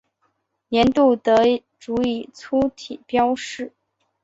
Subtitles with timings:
[0.69, 3.71] 年度得主以粗体标示。